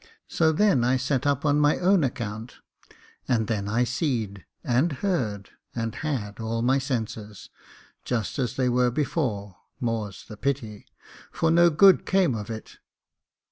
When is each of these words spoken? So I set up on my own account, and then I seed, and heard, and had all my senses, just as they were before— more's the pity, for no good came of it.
So 0.27 0.51
I 0.59 0.97
set 0.97 1.27
up 1.27 1.45
on 1.45 1.59
my 1.59 1.77
own 1.77 2.03
account, 2.03 2.55
and 3.27 3.45
then 3.45 3.67
I 3.67 3.83
seed, 3.83 4.45
and 4.63 4.93
heard, 4.93 5.51
and 5.75 5.93
had 5.93 6.39
all 6.39 6.63
my 6.63 6.79
senses, 6.79 7.51
just 8.03 8.39
as 8.39 8.55
they 8.55 8.67
were 8.67 8.89
before— 8.89 9.57
more's 9.89 10.25
the 10.27 10.37
pity, 10.37 10.87
for 11.31 11.51
no 11.51 11.69
good 11.69 12.07
came 12.07 12.33
of 12.33 12.49
it. 12.49 12.79